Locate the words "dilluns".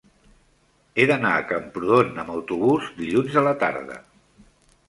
3.03-3.39